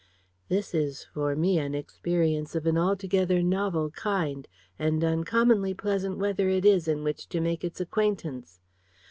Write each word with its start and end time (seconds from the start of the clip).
"This 0.49 0.73
is 0.73 1.03
for 1.03 1.35
me 1.35 1.59
an 1.59 1.75
experience 1.75 2.55
of 2.55 2.65
an 2.65 2.75
altogether 2.75 3.43
novel 3.43 3.91
kind, 3.91 4.47
and 4.79 5.03
uncommonly 5.03 5.75
pleasant 5.75 6.17
weather 6.17 6.49
it 6.49 6.65
is 6.65 6.87
in 6.87 7.03
which 7.03 7.29
to 7.29 7.39
make 7.39 7.63
its 7.63 7.79
acquaintance. 7.79 8.59